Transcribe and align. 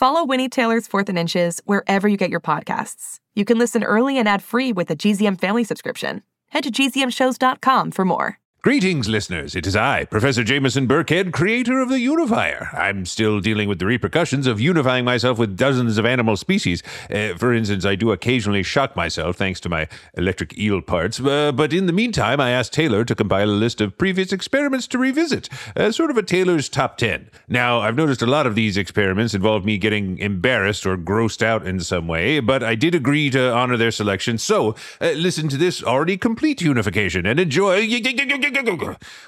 Follow 0.00 0.24
Winnie 0.24 0.48
Taylor's 0.48 0.86
Fourth 0.86 1.10
and 1.10 1.18
Inches 1.18 1.60
wherever 1.66 2.08
you 2.08 2.16
get 2.16 2.30
your 2.30 2.40
podcasts. 2.40 3.18
You 3.34 3.44
can 3.44 3.58
listen 3.58 3.84
early 3.84 4.16
and 4.16 4.26
ad 4.26 4.42
free 4.42 4.72
with 4.72 4.90
a 4.90 4.96
GZM 4.96 5.38
family 5.38 5.62
subscription. 5.62 6.22
Head 6.48 6.64
to 6.64 6.70
gzmshows.com 6.70 7.90
for 7.90 8.04
more. 8.06 8.38
Greetings, 8.62 9.08
listeners. 9.08 9.56
It 9.56 9.66
is 9.66 9.74
I, 9.74 10.04
Professor 10.04 10.44
Jameson 10.44 10.86
Burkhead, 10.86 11.32
creator 11.32 11.80
of 11.80 11.88
the 11.88 11.98
Unifier. 11.98 12.68
I'm 12.74 13.06
still 13.06 13.40
dealing 13.40 13.70
with 13.70 13.78
the 13.78 13.86
repercussions 13.86 14.46
of 14.46 14.60
unifying 14.60 15.06
myself 15.06 15.38
with 15.38 15.56
dozens 15.56 15.96
of 15.96 16.04
animal 16.04 16.36
species. 16.36 16.82
Uh, 17.10 17.38
for 17.38 17.54
instance, 17.54 17.86
I 17.86 17.94
do 17.94 18.12
occasionally 18.12 18.62
shock 18.62 18.94
myself 18.94 19.36
thanks 19.36 19.60
to 19.60 19.70
my 19.70 19.88
electric 20.12 20.58
eel 20.58 20.82
parts. 20.82 21.18
Uh, 21.18 21.52
but 21.52 21.72
in 21.72 21.86
the 21.86 21.92
meantime, 21.94 22.38
I 22.38 22.50
asked 22.50 22.74
Taylor 22.74 23.02
to 23.02 23.14
compile 23.14 23.48
a 23.48 23.52
list 23.52 23.80
of 23.80 23.96
previous 23.96 24.30
experiments 24.30 24.86
to 24.88 24.98
revisit, 24.98 25.48
uh, 25.74 25.90
sort 25.90 26.10
of 26.10 26.18
a 26.18 26.22
Taylor's 26.22 26.68
top 26.68 26.98
10. 26.98 27.30
Now, 27.48 27.80
I've 27.80 27.96
noticed 27.96 28.20
a 28.20 28.26
lot 28.26 28.46
of 28.46 28.56
these 28.56 28.76
experiments 28.76 29.32
involve 29.32 29.64
me 29.64 29.78
getting 29.78 30.18
embarrassed 30.18 30.84
or 30.84 30.98
grossed 30.98 31.42
out 31.42 31.66
in 31.66 31.80
some 31.80 32.06
way, 32.06 32.40
but 32.40 32.62
I 32.62 32.74
did 32.74 32.94
agree 32.94 33.30
to 33.30 33.54
honor 33.54 33.78
their 33.78 33.90
selection. 33.90 34.36
So, 34.36 34.74
uh, 35.00 35.12
listen 35.12 35.48
to 35.48 35.56
this 35.56 35.82
already 35.82 36.18
complete 36.18 36.60
unification 36.60 37.24
and 37.24 37.40
enjoy. 37.40 37.86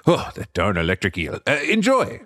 Oh, 0.06 0.31
that 0.34 0.53
darn 0.53 0.77
electric 0.77 1.17
eel. 1.19 1.41
Uh, 1.47 1.59
enjoy. 1.69 2.23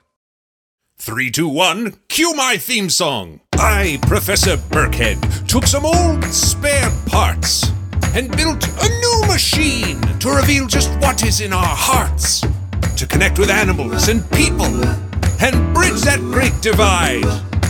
Three, 0.98 1.30
two, 1.30 1.48
one, 1.48 1.94
cue 2.08 2.32
my 2.34 2.56
theme 2.56 2.88
song. 2.88 3.40
I, 3.52 3.98
Professor 4.02 4.56
Burkhead, 4.56 5.46
took 5.46 5.66
some 5.66 5.84
old 5.84 6.24
spare 6.24 6.90
parts 7.06 7.70
and 8.14 8.34
built 8.34 8.66
a 8.66 8.88
new 8.88 9.22
machine 9.26 10.00
to 10.20 10.30
reveal 10.30 10.66
just 10.66 10.90
what 11.00 11.22
is 11.22 11.42
in 11.42 11.52
our 11.52 11.62
hearts, 11.62 12.40
to 12.96 13.06
connect 13.06 13.38
with 13.38 13.50
animals 13.50 14.08
and 14.08 14.28
people, 14.30 14.64
and 15.40 15.74
bridge 15.74 16.00
that 16.02 16.18
great 16.32 16.58
divide. 16.62 17.26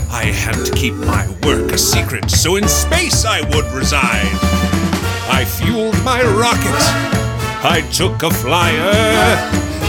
I 0.08 0.26
had 0.26 0.64
to 0.64 0.72
keep 0.72 0.94
my 0.94 1.26
work 1.42 1.72
a 1.72 1.78
secret, 1.78 2.30
so 2.30 2.54
in 2.54 2.68
space 2.68 3.24
I 3.24 3.40
would 3.40 3.66
reside. 3.72 4.30
I 5.28 5.44
fueled 5.44 6.00
my 6.04 6.22
rocket. 6.22 7.15
I 7.68 7.80
took 7.90 8.22
a 8.22 8.30
flyer, 8.30 8.92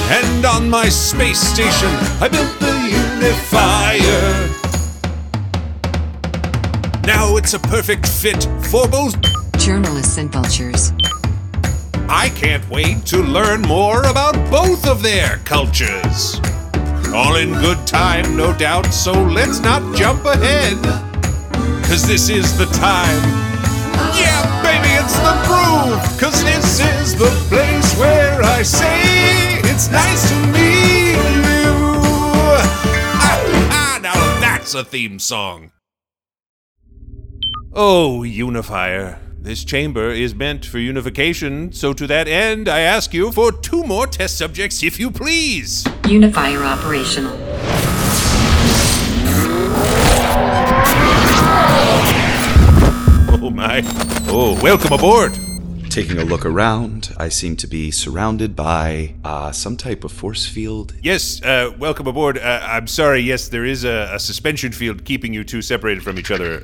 and 0.10 0.46
on 0.48 0.68
my 0.68 0.90
space 0.90 1.40
station 1.40 1.92
I 2.20 2.28
built 2.28 2.60
the 2.60 2.74
unifier. 3.14 4.50
Now 7.06 7.38
it's 7.38 7.54
a 7.54 7.60
perfect 7.60 8.08
fit 8.08 8.46
for 8.72 8.88
both 8.88 9.16
journalists 9.60 10.18
and 10.18 10.32
vultures. 10.32 10.92
I 12.10 12.30
can't 12.36 12.68
wait 12.68 13.06
to 13.06 13.18
learn 13.18 13.62
more 13.62 14.02
about 14.08 14.34
both 14.50 14.88
of 14.88 15.04
their 15.04 15.38
cultures. 15.46 16.42
All 17.14 17.36
in 17.36 17.52
good 17.62 17.86
time, 17.86 18.36
no 18.36 18.58
doubt, 18.58 18.88
so 18.88 19.14
let's 19.14 19.60
not 19.60 19.96
jump 19.96 20.26
ahead. 20.26 20.84
Cause 21.86 22.08
this 22.08 22.30
is 22.30 22.58
the 22.58 22.66
time. 22.66 23.47
It's 25.10 25.20
the 25.20 25.36
groove. 25.48 26.20
Cause 26.20 26.44
this 26.44 26.82
is 26.82 27.16
the 27.16 27.30
place 27.48 27.98
where 27.98 28.44
I 28.44 28.62
say 28.62 29.58
it's 29.64 29.90
nice 29.90 30.28
to 30.28 30.36
meet 30.48 31.14
you. 31.14 31.72
Ah, 33.16 33.70
ah, 33.72 34.00
now 34.04 34.42
that's 34.42 34.74
a 34.74 34.84
theme 34.84 35.18
song. 35.18 35.72
Oh, 37.72 38.24
unifier. 38.24 39.22
This 39.40 39.64
chamber 39.64 40.10
is 40.10 40.36
meant 40.36 40.66
for 40.66 40.78
unification, 40.78 41.72
so 41.72 41.94
to 41.94 42.06
that 42.08 42.28
end, 42.28 42.68
I 42.68 42.82
ask 42.82 43.14
you 43.14 43.32
for 43.32 43.54
two 43.54 43.84
more 43.86 44.08
test 44.08 44.38
subjects, 44.38 44.84
if 44.84 45.00
you 45.00 45.10
please. 45.10 45.86
Unifier 46.06 46.64
operational. 46.64 47.38
Oh 53.58 53.60
my. 53.60 53.82
Oh, 54.28 54.60
welcome 54.62 54.94
aboard. 54.94 55.34
Taking 55.90 56.20
a 56.20 56.24
look 56.24 56.46
around, 56.46 57.16
I 57.18 57.30
seem 57.30 57.56
to 57.56 57.66
be 57.66 57.90
surrounded 57.90 58.56
by 58.56 59.16
uh, 59.24 59.52
some 59.52 59.78
type 59.78 60.04
of 60.04 60.12
force 60.12 60.46
field. 60.46 60.94
Yes, 61.02 61.42
uh, 61.42 61.74
welcome 61.80 62.06
aboard. 62.06 62.38
Uh, 62.38 62.62
I'm 62.64 62.86
sorry, 62.86 63.22
yes, 63.22 63.48
there 63.48 63.66
is 63.66 63.84
a, 63.84 64.12
a 64.14 64.20
suspension 64.20 64.72
field 64.72 65.06
keeping 65.06 65.34
you 65.34 65.44
two 65.44 65.64
separated 65.64 66.04
from 66.04 66.20
each 66.20 66.30
other. 66.30 66.62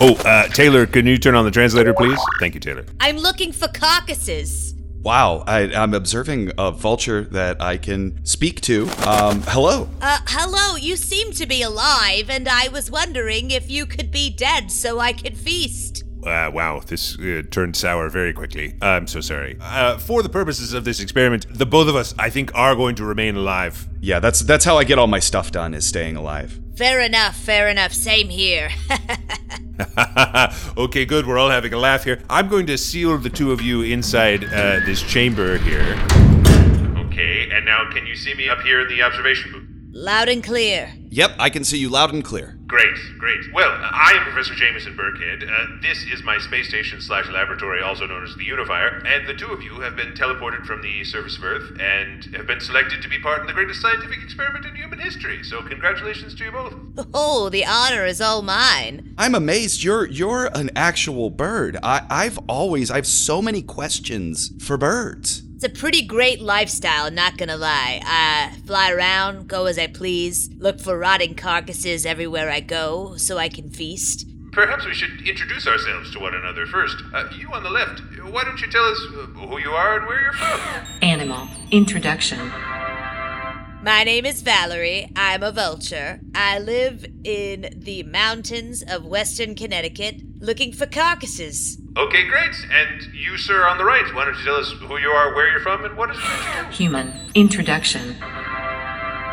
Oh, 0.00 0.18
uh, 0.24 0.48
Taylor, 0.48 0.86
can 0.86 1.06
you 1.06 1.18
turn 1.18 1.34
on 1.34 1.44
the 1.44 1.50
translator, 1.50 1.92
please? 1.92 2.18
Thank 2.40 2.54
you, 2.54 2.60
Taylor. 2.60 2.86
I'm 2.98 3.18
looking 3.18 3.52
for 3.52 3.68
carcasses. 3.68 4.67
Wow, 5.08 5.42
I, 5.46 5.60
I'm 5.74 5.94
observing 5.94 6.52
a 6.58 6.70
vulture 6.70 7.24
that 7.30 7.62
I 7.62 7.78
can 7.78 8.22
speak 8.26 8.60
to. 8.60 8.82
Um, 9.06 9.40
hello. 9.46 9.88
Uh, 10.02 10.18
hello, 10.26 10.76
you 10.76 10.96
seem 10.96 11.32
to 11.32 11.46
be 11.46 11.62
alive, 11.62 12.28
and 12.28 12.46
I 12.46 12.68
was 12.68 12.90
wondering 12.90 13.50
if 13.50 13.70
you 13.70 13.86
could 13.86 14.10
be 14.10 14.28
dead 14.28 14.70
so 14.70 14.98
I 14.98 15.14
could 15.14 15.38
feast. 15.38 16.04
Uh, 16.26 16.50
wow, 16.52 16.82
this 16.84 17.18
uh, 17.20 17.40
turned 17.50 17.74
sour 17.74 18.10
very 18.10 18.34
quickly. 18.34 18.74
I'm 18.82 19.06
so 19.06 19.22
sorry. 19.22 19.56
Uh, 19.62 19.96
for 19.96 20.22
the 20.22 20.28
purposes 20.28 20.74
of 20.74 20.84
this 20.84 21.00
experiment, 21.00 21.46
the 21.56 21.64
both 21.64 21.88
of 21.88 21.96
us, 21.96 22.14
I 22.18 22.28
think, 22.28 22.54
are 22.54 22.76
going 22.76 22.94
to 22.96 23.04
remain 23.06 23.34
alive. 23.34 23.88
Yeah, 24.02 24.20
that's 24.20 24.40
that's 24.40 24.66
how 24.66 24.76
I 24.76 24.84
get 24.84 24.98
all 24.98 25.06
my 25.06 25.20
stuff 25.20 25.50
done 25.50 25.72
is 25.72 25.88
staying 25.88 26.16
alive. 26.16 26.60
Fair 26.78 27.00
enough, 27.00 27.34
fair 27.34 27.68
enough. 27.68 27.92
Same 27.92 28.28
here. 28.28 28.70
okay, 30.76 31.04
good. 31.04 31.26
We're 31.26 31.36
all 31.36 31.50
having 31.50 31.74
a 31.74 31.76
laugh 31.76 32.04
here. 32.04 32.22
I'm 32.30 32.46
going 32.46 32.66
to 32.66 32.78
seal 32.78 33.18
the 33.18 33.30
two 33.30 33.50
of 33.50 33.60
you 33.60 33.82
inside 33.82 34.44
uh, 34.44 34.78
this 34.86 35.02
chamber 35.02 35.58
here. 35.58 35.98
Okay, 37.06 37.50
and 37.50 37.66
now 37.66 37.90
can 37.90 38.06
you 38.06 38.14
see 38.14 38.32
me 38.34 38.48
up 38.48 38.60
here 38.60 38.80
in 38.82 38.86
the 38.86 39.02
observation 39.02 39.50
booth? 39.50 39.68
Loud 39.90 40.28
and 40.28 40.44
clear. 40.44 40.94
Yep, 41.18 41.34
I 41.40 41.50
can 41.50 41.64
see 41.64 41.78
you 41.78 41.88
loud 41.88 42.14
and 42.14 42.24
clear. 42.24 42.56
Great, 42.68 42.94
great. 43.18 43.40
Well, 43.52 43.72
I 43.72 44.12
am 44.14 44.22
Professor 44.22 44.54
Jameson 44.54 44.96
Burkhead. 44.96 45.42
Uh, 45.42 45.66
this 45.82 46.04
is 46.04 46.22
my 46.22 46.38
space 46.38 46.68
station 46.68 47.00
slash 47.00 47.28
laboratory, 47.28 47.82
also 47.82 48.06
known 48.06 48.22
as 48.22 48.36
the 48.36 48.44
Unifier, 48.44 49.02
and 49.04 49.26
the 49.26 49.34
two 49.34 49.48
of 49.48 49.60
you 49.60 49.80
have 49.80 49.96
been 49.96 50.12
teleported 50.12 50.64
from 50.64 50.80
the 50.80 51.02
surface 51.02 51.36
of 51.36 51.42
Earth 51.42 51.76
and 51.80 52.24
have 52.36 52.46
been 52.46 52.60
selected 52.60 53.02
to 53.02 53.08
be 53.08 53.18
part 53.18 53.40
in 53.40 53.48
the 53.48 53.52
greatest 53.52 53.82
scientific 53.82 54.22
experiment 54.22 54.64
in 54.64 54.76
human 54.76 55.00
history. 55.00 55.42
So, 55.42 55.60
congratulations 55.60 56.36
to 56.36 56.44
you 56.44 56.52
both. 56.52 56.74
Oh, 57.12 57.48
the 57.48 57.66
honor 57.66 58.04
is 58.04 58.20
all 58.20 58.42
mine. 58.42 59.14
I'm 59.18 59.34
amazed 59.34 59.82
you're 59.82 60.06
you're 60.06 60.50
an 60.54 60.70
actual 60.76 61.30
bird. 61.30 61.78
I, 61.82 62.06
I've 62.08 62.38
always 62.48 62.92
I've 62.92 63.08
so 63.08 63.42
many 63.42 63.60
questions 63.60 64.52
for 64.64 64.76
birds. 64.76 65.42
It's 65.58 65.64
a 65.64 65.80
pretty 65.80 66.02
great 66.02 66.40
lifestyle, 66.40 67.10
not 67.10 67.36
gonna 67.36 67.56
lie. 67.56 68.00
I 68.04 68.52
fly 68.64 68.92
around, 68.92 69.48
go 69.48 69.66
as 69.66 69.76
I 69.76 69.88
please, 69.88 70.48
look 70.56 70.78
for 70.78 70.96
rotting 70.96 71.34
carcasses 71.34 72.06
everywhere 72.06 72.48
I 72.48 72.60
go 72.60 73.16
so 73.16 73.38
I 73.38 73.48
can 73.48 73.68
feast. 73.68 74.28
Perhaps 74.52 74.86
we 74.86 74.94
should 74.94 75.20
introduce 75.26 75.66
ourselves 75.66 76.12
to 76.12 76.20
one 76.20 76.32
another 76.32 76.64
first. 76.64 77.02
Uh, 77.12 77.28
you 77.36 77.48
on 77.52 77.64
the 77.64 77.70
left, 77.70 78.00
why 78.30 78.44
don't 78.44 78.60
you 78.60 78.70
tell 78.70 78.84
us 78.84 79.04
uh, 79.08 79.26
who 79.48 79.58
you 79.58 79.72
are 79.72 79.98
and 79.98 80.06
where 80.06 80.22
you're 80.22 80.32
from? 80.32 80.60
Animal. 81.02 81.48
Introduction. 81.72 82.38
My 83.82 84.04
name 84.04 84.26
is 84.26 84.42
Valerie. 84.42 85.10
I'm 85.16 85.42
a 85.42 85.50
vulture. 85.50 86.20
I 86.36 86.60
live 86.60 87.04
in 87.24 87.74
the 87.76 88.04
mountains 88.04 88.84
of 88.86 89.04
western 89.04 89.56
Connecticut 89.56 90.20
looking 90.38 90.72
for 90.72 90.86
carcasses. 90.86 91.78
Okay, 91.98 92.28
great. 92.28 92.54
And 92.70 93.12
you, 93.12 93.36
sir, 93.36 93.66
on 93.66 93.76
the 93.76 93.84
right, 93.84 94.14
why 94.14 94.24
don't 94.24 94.38
you 94.38 94.44
tell 94.44 94.54
us 94.54 94.70
who 94.70 94.98
you 94.98 95.08
are, 95.08 95.34
where 95.34 95.50
you're 95.50 95.58
from, 95.58 95.84
and 95.84 95.96
what 95.96 96.10
is 96.10 96.16
it 96.16 96.20
that? 96.20 96.72
Human. 96.72 97.12
Introduction. 97.34 98.14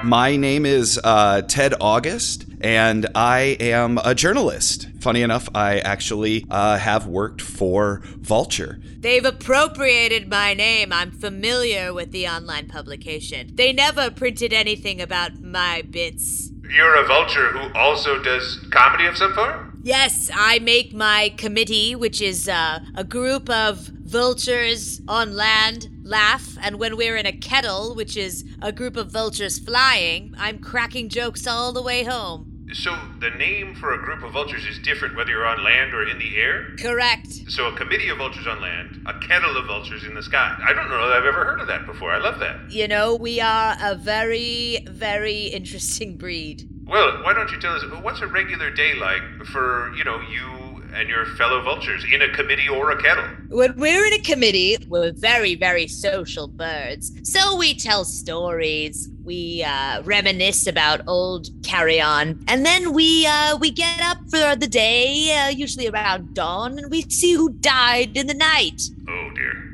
My 0.03 0.35
name 0.35 0.65
is 0.65 0.99
uh, 1.03 1.43
Ted 1.43 1.75
August, 1.79 2.47
and 2.61 3.05
I 3.13 3.57
am 3.59 3.99
a 4.03 4.15
journalist. 4.15 4.87
Funny 4.99 5.21
enough, 5.21 5.47
I 5.53 5.77
actually 5.77 6.43
uh, 6.49 6.79
have 6.79 7.05
worked 7.05 7.39
for 7.39 8.01
Vulture. 8.17 8.79
They've 8.97 9.25
appropriated 9.25 10.27
my 10.27 10.55
name. 10.55 10.91
I'm 10.91 11.11
familiar 11.11 11.93
with 11.93 12.11
the 12.11 12.27
online 12.27 12.67
publication. 12.67 13.51
They 13.53 13.73
never 13.73 14.09
printed 14.09 14.53
anything 14.53 15.01
about 15.01 15.39
my 15.39 15.83
bits. 15.83 16.49
You're 16.67 16.95
a 16.95 17.05
vulture 17.05 17.51
who 17.51 17.71
also 17.75 18.21
does 18.23 18.59
comedy 18.71 19.05
of 19.05 19.17
some 19.17 19.35
form? 19.35 19.64
Yes, 19.85 20.31
I 20.33 20.57
make 20.57 20.95
my 20.95 21.31
committee, 21.37 21.93
which 21.95 22.19
is 22.19 22.49
uh, 22.49 22.79
a 22.95 23.03
group 23.03 23.47
of 23.51 23.77
vultures 23.81 24.99
on 25.07 25.35
land, 25.35 25.89
laugh, 26.01 26.57
and 26.59 26.79
when 26.79 26.97
we're 26.97 27.15
in 27.17 27.27
a 27.27 27.31
kettle, 27.31 27.93
which 27.93 28.17
is 28.17 28.43
a 28.63 28.71
group 28.71 28.97
of 28.97 29.11
vultures 29.11 29.59
flying, 29.59 30.33
I'm 30.39 30.57
cracking 30.57 31.07
jokes 31.07 31.45
all 31.45 31.71
the 31.71 31.83
way 31.83 32.03
home. 32.03 32.65
So 32.73 32.97
the 33.19 33.29
name 33.29 33.75
for 33.75 33.93
a 33.93 33.99
group 33.99 34.23
of 34.23 34.33
vultures 34.33 34.65
is 34.65 34.79
different 34.79 35.15
whether 35.15 35.29
you're 35.29 35.45
on 35.45 35.63
land 35.63 35.93
or 35.93 36.07
in 36.07 36.17
the 36.17 36.35
air? 36.35 36.75
Correct. 36.79 37.27
So 37.49 37.67
a 37.67 37.77
committee 37.77 38.09
of 38.09 38.17
vultures 38.17 38.47
on 38.47 38.59
land, 38.61 39.05
a 39.05 39.19
kettle 39.19 39.55
of 39.55 39.67
vultures 39.67 40.03
in 40.03 40.15
the 40.15 40.23
sky. 40.23 40.57
I 40.67 40.73
don't 40.73 40.89
know 40.89 41.07
that 41.09 41.17
I've 41.17 41.25
ever 41.25 41.45
heard 41.45 41.61
of 41.61 41.67
that 41.67 41.85
before. 41.85 42.11
I 42.11 42.17
love 42.17 42.39
that. 42.39 42.71
You 42.71 42.87
know, 42.87 43.13
we 43.13 43.39
are 43.39 43.77
a 43.79 43.93
very, 43.93 44.79
very 44.89 45.43
interesting 45.43 46.17
breed. 46.17 46.71
Well, 46.87 47.23
why 47.23 47.33
don't 47.33 47.51
you 47.51 47.59
tell 47.59 47.73
us 47.73 47.83
what's 48.03 48.21
a 48.21 48.27
regular 48.27 48.69
day 48.69 48.93
like 48.93 49.21
for, 49.45 49.91
you 49.95 50.03
know, 50.03 50.21
you 50.21 50.83
and 50.93 51.09
your 51.09 51.25
fellow 51.35 51.61
vultures 51.61 52.05
in 52.11 52.21
a 52.21 52.29
committee 52.29 52.69
or 52.69 52.91
a 52.91 53.01
kettle? 53.01 53.25
When 53.49 53.75
we're 53.75 54.05
in 54.05 54.13
a 54.13 54.19
committee, 54.19 54.77
we're 54.87 55.11
very, 55.11 55.55
very 55.55 55.87
social 55.87 56.47
birds. 56.47 57.11
So 57.23 57.57
we 57.57 57.73
tell 57.73 58.05
stories, 58.05 59.09
we 59.23 59.63
uh, 59.63 60.03
reminisce 60.03 60.67
about 60.67 61.01
old 61.07 61.49
carrion, 61.63 62.43
and 62.47 62.65
then 62.65 62.93
we 62.93 63.25
uh, 63.25 63.57
we 63.57 63.71
get 63.71 63.99
up 64.01 64.19
for 64.29 64.55
the 64.55 64.67
day, 64.67 65.35
uh, 65.35 65.49
usually 65.49 65.87
around 65.87 66.35
dawn, 66.35 66.77
and 66.77 66.91
we 66.91 67.01
see 67.03 67.33
who 67.33 67.49
died 67.49 68.15
in 68.15 68.27
the 68.27 68.33
night. 68.33 68.83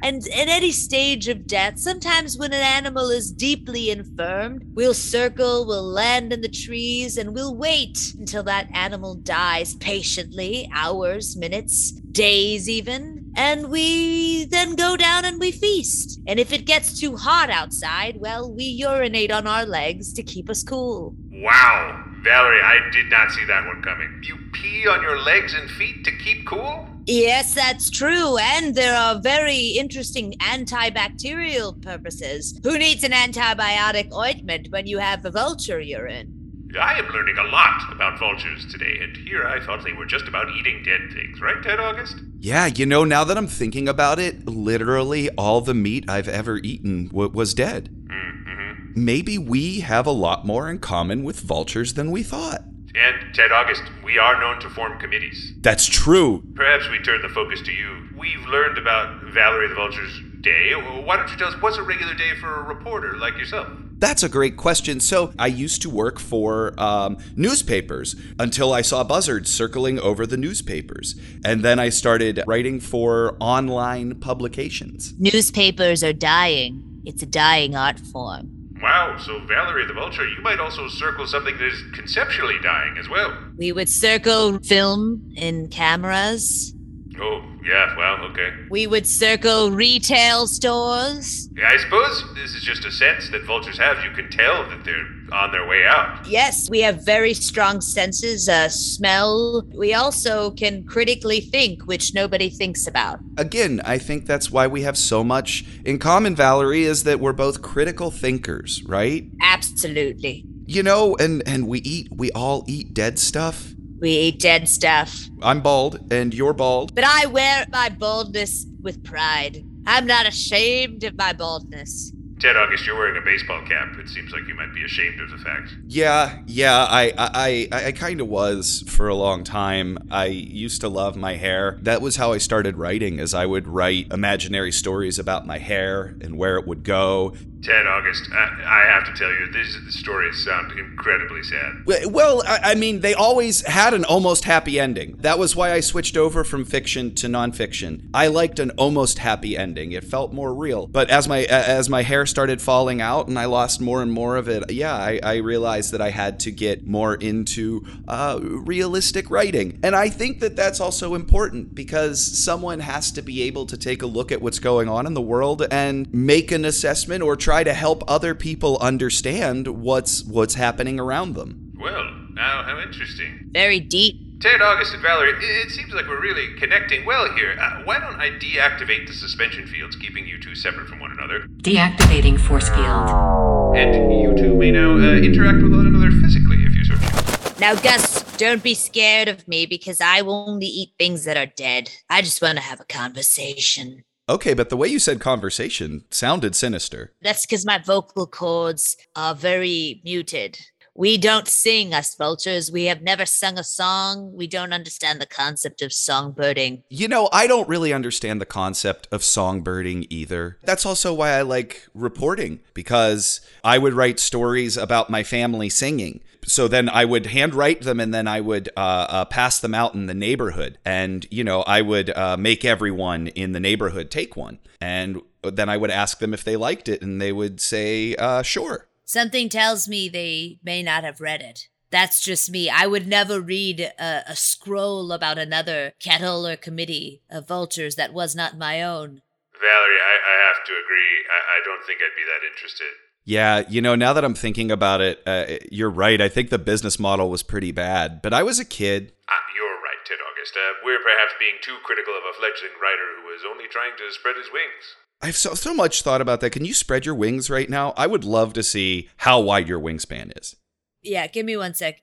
And 0.03 0.23
at 0.27 0.47
any 0.47 0.71
stage 0.71 1.27
of 1.27 1.45
death, 1.45 1.79
sometimes 1.79 2.37
when 2.37 2.53
an 2.53 2.61
animal 2.61 3.09
is 3.09 3.31
deeply 3.31 3.89
infirmed, 3.89 4.63
we'll 4.73 4.93
circle, 4.93 5.65
we'll 5.65 5.83
land 5.83 6.33
in 6.33 6.41
the 6.41 6.49
trees, 6.49 7.17
and 7.17 7.33
we'll 7.33 7.55
wait 7.55 8.13
until 8.17 8.43
that 8.43 8.67
animal 8.73 9.15
dies 9.15 9.75
patiently 9.75 10.69
hours, 10.73 11.37
minutes, 11.37 11.91
days, 11.91 12.67
even. 12.67 13.31
And 13.35 13.69
we 13.69 14.45
then 14.45 14.75
go 14.75 14.97
down 14.97 15.23
and 15.23 15.39
we 15.39 15.51
feast. 15.51 16.19
And 16.27 16.39
if 16.39 16.51
it 16.51 16.65
gets 16.65 16.99
too 16.99 17.15
hot 17.15 17.49
outside, 17.49 18.17
well, 18.19 18.51
we 18.51 18.63
urinate 18.63 19.31
on 19.31 19.47
our 19.47 19.65
legs 19.65 20.13
to 20.13 20.23
keep 20.23 20.49
us 20.49 20.63
cool. 20.63 21.15
Wow. 21.31 22.05
Valerie, 22.23 22.61
I 22.61 22.89
did 22.91 23.09
not 23.09 23.31
see 23.31 23.45
that 23.45 23.65
one 23.65 23.81
coming. 23.81 24.21
You 24.23 24.37
pee 24.51 24.87
on 24.87 25.01
your 25.01 25.19
legs 25.19 25.53
and 25.53 25.69
feet 25.71 26.03
to 26.05 26.11
keep 26.17 26.45
cool? 26.45 26.87
Yes, 27.05 27.53
that's 27.55 27.89
true. 27.89 28.37
And 28.37 28.75
there 28.75 28.95
are 28.95 29.19
very 29.19 29.67
interesting 29.77 30.33
antibacterial 30.39 31.81
purposes. 31.81 32.59
Who 32.63 32.77
needs 32.77 33.03
an 33.03 33.11
antibiotic 33.11 34.13
ointment 34.13 34.67
when 34.69 34.87
you 34.87 34.99
have 34.99 35.25
a 35.25 35.31
vulture 35.31 35.79
urine? 35.79 36.41
I 36.79 36.97
am 36.99 37.07
learning 37.11 37.37
a 37.37 37.43
lot 37.51 37.91
about 37.91 38.17
vultures 38.17 38.65
today, 38.71 38.99
and 39.01 39.17
here 39.17 39.45
I 39.45 39.59
thought 39.65 39.83
they 39.83 39.91
were 39.91 40.05
just 40.05 40.27
about 40.27 40.47
eating 40.55 40.83
dead 40.83 41.01
things, 41.11 41.41
right, 41.41 41.61
Ted 41.61 41.79
August? 41.79 42.15
Yeah, 42.39 42.67
you 42.67 42.85
know, 42.85 43.03
now 43.03 43.25
that 43.25 43.37
I'm 43.37 43.47
thinking 43.47 43.89
about 43.89 44.19
it, 44.19 44.47
literally 44.47 45.29
all 45.31 45.59
the 45.59 45.73
meat 45.73 46.05
I've 46.09 46.29
ever 46.29 46.57
eaten 46.57 47.07
w- 47.07 47.29
was 47.29 47.53
dead. 47.53 47.89
Mm-hmm. 48.05 48.93
Maybe 48.95 49.37
we 49.37 49.81
have 49.81 50.05
a 50.05 50.11
lot 50.11 50.45
more 50.45 50.69
in 50.69 50.79
common 50.79 51.23
with 51.23 51.41
vultures 51.41 51.95
than 51.95 52.09
we 52.09 52.23
thought. 52.23 52.61
And, 52.93 53.33
Ted 53.33 53.51
August, 53.51 53.83
we 54.03 54.17
are 54.17 54.39
known 54.39 54.59
to 54.61 54.69
form 54.69 54.99
committees. 54.99 55.53
That's 55.59 55.85
true. 55.85 56.43
Perhaps 56.55 56.89
we 56.89 56.99
turn 56.99 57.21
the 57.21 57.29
focus 57.29 57.61
to 57.61 57.71
you. 57.71 58.09
We've 58.17 58.45
learned 58.47 58.77
about 58.77 59.23
Valerie 59.33 59.69
the 59.69 59.75
Vulture's 59.75 60.21
day. 60.41 60.73
Why 60.73 61.15
don't 61.15 61.29
you 61.29 61.37
tell 61.37 61.47
us 61.47 61.61
what's 61.61 61.77
a 61.77 61.83
regular 61.83 62.13
day 62.15 62.35
for 62.39 62.53
a 62.53 62.63
reporter 62.63 63.17
like 63.17 63.37
yourself? 63.37 63.69
That's 63.97 64.23
a 64.23 64.29
great 64.29 64.57
question. 64.57 64.99
So, 64.99 65.31
I 65.37 65.47
used 65.47 65.83
to 65.83 65.89
work 65.89 66.19
for 66.19 66.73
um, 66.77 67.17
newspapers 67.35 68.15
until 68.39 68.73
I 68.73 68.81
saw 68.81 69.03
buzzards 69.03 69.53
circling 69.53 69.99
over 69.99 70.25
the 70.25 70.37
newspapers. 70.37 71.15
And 71.45 71.63
then 71.63 71.79
I 71.79 71.89
started 71.89 72.43
writing 72.47 72.79
for 72.79 73.37
online 73.39 74.15
publications. 74.15 75.13
Newspapers 75.19 76.03
are 76.03 76.13
dying. 76.13 77.01
It's 77.05 77.21
a 77.21 77.27
dying 77.27 77.75
art 77.75 77.99
form. 77.99 78.60
Wow, 78.81 79.17
so 79.17 79.39
Valerie 79.45 79.85
the 79.85 79.93
Vulture, 79.93 80.27
you 80.27 80.41
might 80.41 80.59
also 80.59 80.87
circle 80.87 81.27
something 81.27 81.55
that 81.57 81.67
is 81.67 81.83
conceptually 81.93 82.57
dying 82.63 82.97
as 82.97 83.07
well. 83.07 83.37
We 83.57 83.71
would 83.71 83.89
circle 83.89 84.57
film 84.59 85.31
in 85.35 85.67
cameras. 85.69 86.73
Oh, 87.19 87.43
yeah, 87.63 87.95
well, 87.95 88.25
okay. 88.31 88.49
We 88.71 88.87
would 88.87 89.05
circle 89.05 89.69
retail 89.69 90.47
stores. 90.47 91.49
Yeah, 91.55 91.69
I 91.71 91.77
suppose 91.77 92.23
this 92.33 92.55
is 92.55 92.63
just 92.63 92.83
a 92.85 92.91
sense 92.91 93.29
that 93.29 93.43
vultures 93.45 93.77
have. 93.77 94.03
You 94.03 94.11
can 94.11 94.31
tell 94.31 94.67
that 94.69 94.83
they're 94.83 95.07
on 95.31 95.51
their 95.51 95.67
way 95.67 95.85
out. 95.85 96.27
Yes, 96.27 96.69
we 96.69 96.81
have 96.81 97.05
very 97.05 97.33
strong 97.33 97.81
senses, 97.81 98.49
uh, 98.49 98.69
smell. 98.69 99.63
We 99.73 99.93
also 99.93 100.51
can 100.51 100.83
critically 100.83 101.39
think, 101.41 101.85
which 101.85 102.13
nobody 102.13 102.49
thinks 102.49 102.87
about. 102.87 103.19
Again, 103.37 103.81
I 103.85 103.97
think 103.97 104.25
that's 104.25 104.51
why 104.51 104.67
we 104.67 104.81
have 104.81 104.97
so 104.97 105.23
much 105.23 105.65
in 105.85 105.99
common, 105.99 106.35
Valerie, 106.35 106.83
is 106.83 107.03
that 107.03 107.19
we're 107.19 107.33
both 107.33 107.61
critical 107.61 108.11
thinkers, 108.11 108.83
right? 108.85 109.25
Absolutely. 109.41 110.45
You 110.65 110.83
know, 110.83 111.15
and 111.17 111.43
and 111.45 111.67
we 111.67 111.79
eat 111.79 112.09
we 112.15 112.31
all 112.31 112.63
eat 112.67 112.93
dead 112.93 113.19
stuff. 113.19 113.73
We 113.99 114.11
eat 114.11 114.39
dead 114.39 114.67
stuff. 114.67 115.27
I'm 115.41 115.61
bald 115.61 116.11
and 116.11 116.33
you're 116.33 116.53
bald. 116.53 116.95
But 116.95 117.03
I 117.03 117.27
wear 117.27 117.65
my 117.71 117.89
baldness 117.89 118.65
with 118.81 119.03
pride. 119.03 119.63
I'm 119.85 120.05
not 120.05 120.27
ashamed 120.27 121.03
of 121.03 121.15
my 121.17 121.33
baldness. 121.33 122.13
Ted 122.41 122.57
August, 122.57 122.87
you're 122.87 122.97
wearing 122.97 123.17
a 123.17 123.21
baseball 123.21 123.61
cap. 123.67 123.99
It 123.99 124.09
seems 124.09 124.31
like 124.31 124.47
you 124.47 124.55
might 124.55 124.73
be 124.73 124.83
ashamed 124.83 125.21
of 125.21 125.29
the 125.29 125.37
fact. 125.37 125.75
Yeah, 125.85 126.39
yeah, 126.47 126.87
I 126.89 127.13
I 127.15 127.67
I, 127.71 127.85
I 127.85 127.91
kind 127.91 128.19
of 128.19 128.27
was 128.29 128.83
for 128.87 129.07
a 129.07 129.13
long 129.13 129.43
time. 129.43 129.99
I 130.09 130.25
used 130.25 130.81
to 130.81 130.89
love 130.89 131.15
my 131.15 131.35
hair. 131.35 131.77
That 131.83 132.01
was 132.01 132.15
how 132.15 132.33
I 132.33 132.39
started 132.39 132.77
writing 132.77 133.19
as 133.19 133.35
I 133.35 133.45
would 133.45 133.67
write 133.67 134.11
imaginary 134.11 134.71
stories 134.71 135.19
about 135.19 135.45
my 135.45 135.59
hair 135.59 136.15
and 136.19 136.35
where 136.35 136.57
it 136.57 136.65
would 136.65 136.83
go. 136.83 137.35
Ted 137.63 137.85
August, 137.85 138.27
I, 138.33 138.61
I 138.65 138.91
have 138.91 139.05
to 139.05 139.13
tell 139.13 139.31
you, 139.31 139.51
these 139.51 139.77
the 139.85 139.91
stories 139.91 140.43
sound 140.43 140.71
incredibly 140.79 141.43
sad. 141.43 141.83
Well, 142.11 142.41
I, 142.47 142.71
I 142.71 142.75
mean, 142.75 143.01
they 143.01 143.13
always 143.13 143.65
had 143.67 143.93
an 143.93 144.03
almost 144.03 144.45
happy 144.45 144.79
ending. 144.79 145.17
That 145.19 145.37
was 145.37 145.55
why 145.55 145.71
I 145.71 145.79
switched 145.79 146.17
over 146.17 146.43
from 146.43 146.65
fiction 146.65 147.13
to 147.15 147.27
nonfiction. 147.27 148.09
I 148.13 148.27
liked 148.27 148.59
an 148.59 148.71
almost 148.71 149.19
happy 149.19 149.55
ending. 149.55 149.91
It 149.91 150.03
felt 150.03 150.33
more 150.33 150.53
real. 150.53 150.87
But 150.87 151.09
as 151.11 151.27
my 151.27 151.41
as 151.43 151.87
my 151.87 152.01
hair 152.01 152.25
started 152.25 152.61
falling 152.61 152.99
out 152.99 153.27
and 153.27 153.37
I 153.37 153.45
lost 153.45 153.79
more 153.79 154.01
and 154.01 154.11
more 154.11 154.37
of 154.37 154.47
it, 154.47 154.71
yeah, 154.71 154.95
I, 154.95 155.19
I 155.21 155.35
realized 155.37 155.91
that 155.91 156.01
I 156.01 156.09
had 156.09 156.39
to 156.41 156.51
get 156.51 156.87
more 156.87 157.13
into 157.15 157.85
uh, 158.07 158.39
realistic 158.41 159.29
writing. 159.29 159.79
And 159.83 159.95
I 159.95 160.09
think 160.09 160.39
that 160.39 160.55
that's 160.55 160.79
also 160.79 161.13
important 161.13 161.75
because 161.75 162.43
someone 162.43 162.79
has 162.79 163.11
to 163.11 163.21
be 163.21 163.43
able 163.43 163.67
to 163.67 163.77
take 163.77 164.01
a 164.01 164.07
look 164.07 164.31
at 164.31 164.41
what's 164.41 164.59
going 164.59 164.89
on 164.89 165.05
in 165.05 165.13
the 165.13 165.21
world 165.21 165.67
and 165.69 166.11
make 166.11 166.51
an 166.51 166.65
assessment 166.65 167.21
or 167.21 167.35
try 167.35 167.50
to 167.51 167.73
help 167.73 168.03
other 168.07 168.33
people 168.33 168.77
understand 168.79 169.67
what's 169.67 170.23
what's 170.23 170.55
happening 170.55 170.99
around 170.99 171.35
them. 171.35 171.73
Well, 171.79 172.05
now 172.31 172.63
how 172.63 172.79
interesting. 172.79 173.49
Very 173.51 173.79
deep. 173.79 174.41
Ted 174.41 174.59
August 174.59 174.93
and 174.93 175.03
Valerie, 175.03 175.33
it, 175.33 175.67
it 175.67 175.71
seems 175.71 175.93
like 175.93 176.07
we're 176.07 176.21
really 176.21 176.55
connecting 176.57 177.05
well 177.05 177.31
here. 177.35 177.55
Uh, 177.61 177.83
why 177.83 177.99
don't 177.99 178.19
I 178.19 178.29
deactivate 178.31 179.05
the 179.05 179.13
suspension 179.13 179.67
fields, 179.67 179.95
keeping 179.95 180.25
you 180.25 180.39
two 180.39 180.55
separate 180.55 180.87
from 180.87 180.99
one 180.99 181.11
another? 181.11 181.41
Deactivating 181.61 182.39
force 182.39 182.67
field. 182.69 183.75
And 183.75 184.11
you 184.21 184.35
two 184.35 184.55
may 184.55 184.71
now 184.71 184.93
uh, 184.93 185.17
interact 185.17 185.61
with 185.61 185.71
one 185.71 185.85
another 185.85 186.09
physically 186.09 186.63
if 186.63 186.73
you 186.73 186.85
so 186.85 186.95
choose. 186.95 187.59
Now, 187.59 187.75
Gus, 187.75 188.23
don't 188.37 188.63
be 188.63 188.73
scared 188.73 189.27
of 189.27 189.47
me 189.47 189.67
because 189.67 190.01
I 190.01 190.23
will 190.23 190.49
only 190.49 190.65
eat 190.65 190.93
things 190.97 191.25
that 191.25 191.37
are 191.37 191.45
dead. 191.45 191.91
I 192.09 192.23
just 192.23 192.41
want 192.41 192.57
to 192.57 192.63
have 192.63 192.79
a 192.79 192.85
conversation. 192.85 194.03
Okay, 194.31 194.53
but 194.53 194.69
the 194.69 194.77
way 194.77 194.87
you 194.87 194.97
said 194.97 195.19
conversation 195.19 196.05
sounded 196.09 196.55
sinister. 196.55 197.11
That's 197.21 197.45
because 197.45 197.65
my 197.65 197.79
vocal 197.79 198.25
cords 198.25 198.95
are 199.13 199.35
very 199.35 200.01
muted. 200.05 200.57
We 200.95 201.17
don't 201.17 201.49
sing, 201.49 201.93
us 201.93 202.15
vultures. 202.15 202.71
We 202.71 202.85
have 202.85 203.01
never 203.01 203.25
sung 203.25 203.59
a 203.59 203.63
song. 203.63 204.31
We 204.33 204.47
don't 204.47 204.71
understand 204.71 205.19
the 205.19 205.25
concept 205.25 205.81
of 205.81 205.91
songbirding. 205.91 206.83
You 206.89 207.09
know, 207.09 207.27
I 207.33 207.45
don't 207.45 207.67
really 207.67 207.91
understand 207.91 208.39
the 208.39 208.45
concept 208.45 209.09
of 209.11 209.19
songbirding 209.19 210.07
either. 210.09 210.57
That's 210.63 210.85
also 210.85 211.13
why 211.13 211.31
I 211.31 211.41
like 211.41 211.87
reporting, 211.93 212.61
because 212.73 213.41
I 213.65 213.77
would 213.79 213.93
write 213.93 214.19
stories 214.19 214.77
about 214.77 215.09
my 215.09 215.23
family 215.23 215.67
singing. 215.67 216.21
So 216.45 216.67
then 216.67 216.89
I 216.89 217.05
would 217.05 217.27
handwrite 217.27 217.81
them 217.81 217.99
and 217.99 218.13
then 218.13 218.27
I 218.27 218.41
would 218.41 218.69
uh, 218.75 219.05
uh, 219.09 219.25
pass 219.25 219.59
them 219.59 219.75
out 219.75 219.93
in 219.93 220.07
the 220.07 220.13
neighborhood. 220.13 220.79
And, 220.83 221.25
you 221.29 221.43
know, 221.43 221.61
I 221.61 221.81
would 221.81 222.09
uh, 222.09 222.37
make 222.37 222.65
everyone 222.65 223.27
in 223.27 223.51
the 223.51 223.59
neighborhood 223.59 224.09
take 224.09 224.35
one. 224.35 224.59
And 224.79 225.21
then 225.43 225.69
I 225.69 225.77
would 225.77 225.91
ask 225.91 226.19
them 226.19 226.33
if 226.33 226.43
they 226.43 226.55
liked 226.55 226.89
it, 226.89 227.01
and 227.01 227.21
they 227.21 227.31
would 227.31 227.59
say, 227.61 228.15
uh, 228.15 228.41
sure. 228.41 228.87
Something 229.05 229.49
tells 229.49 229.87
me 229.87 230.09
they 230.09 230.59
may 230.63 230.81
not 230.83 231.03
have 231.03 231.21
read 231.21 231.41
it. 231.41 231.67
That's 231.91 232.21
just 232.21 232.49
me. 232.49 232.69
I 232.69 232.87
would 232.87 233.05
never 233.05 233.41
read 233.41 233.81
a, 233.99 234.23
a 234.27 234.35
scroll 234.35 235.11
about 235.11 235.37
another 235.37 235.93
kettle 235.99 236.47
or 236.47 236.55
committee 236.55 237.21
of 237.29 237.47
vultures 237.47 237.95
that 237.95 238.13
was 238.13 238.35
not 238.35 238.57
my 238.57 238.81
own. 238.81 239.21
Valerie, 239.59 240.01
I, 240.01 240.15
I 240.23 240.47
have 240.47 240.63
to 240.65 240.73
agree. 240.73 241.27
I, 241.29 241.59
I 241.59 241.65
don't 241.65 241.85
think 241.85 241.99
I'd 241.99 242.15
be 242.15 242.23
that 242.23 242.47
interested. 242.47 242.93
Yeah, 243.31 243.63
you 243.69 243.81
know, 243.81 243.95
now 243.95 244.11
that 244.11 244.25
I'm 244.25 244.33
thinking 244.33 244.71
about 244.71 244.99
it, 244.99 245.21
uh, 245.25 245.45
you're 245.71 245.89
right. 245.89 246.19
I 246.19 246.27
think 246.27 246.49
the 246.49 246.59
business 246.59 246.99
model 246.99 247.29
was 247.29 247.43
pretty 247.43 247.71
bad, 247.71 248.21
but 248.21 248.33
I 248.33 248.43
was 248.43 248.59
a 248.59 248.65
kid. 248.65 249.13
Uh, 249.29 249.39
you're 249.55 249.75
right, 249.75 250.03
Ted 250.05 250.17
August. 250.19 250.53
Uh, 250.53 250.73
we're 250.83 250.99
perhaps 250.99 251.31
being 251.39 251.55
too 251.63 251.77
critical 251.81 252.13
of 252.13 252.23
a 252.29 252.33
fledgling 252.37 252.77
writer 252.81 253.21
who 253.21 253.29
was 253.29 253.43
only 253.49 253.69
trying 253.71 253.93
to 253.95 254.11
spread 254.11 254.35
his 254.35 254.47
wings. 254.51 254.83
I've 255.21 255.37
so, 255.37 255.53
so 255.53 255.73
much 255.73 256.01
thought 256.01 256.19
about 256.19 256.41
that. 256.41 256.49
Can 256.49 256.65
you 256.65 256.73
spread 256.73 257.05
your 257.05 257.15
wings 257.15 257.49
right 257.49 257.69
now? 257.69 257.93
I 257.95 258.05
would 258.05 258.25
love 258.25 258.51
to 258.51 258.63
see 258.63 259.07
how 259.15 259.39
wide 259.39 259.69
your 259.69 259.79
wingspan 259.79 260.37
is. 260.37 260.57
Yeah, 261.01 261.27
give 261.27 261.45
me 261.45 261.55
one 261.55 261.73
sec. 261.73 262.01